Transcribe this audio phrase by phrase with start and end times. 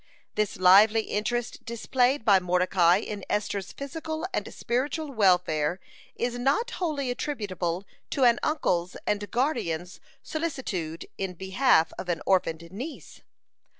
[0.31, 5.79] (78) This lively interest displayed by Mordecai in Esther's physical and spiritual welfare
[6.15, 12.67] is not wholly attributable to an uncle's and guardian's solicitude in behalf of an orphaned
[12.71, 13.21] niece.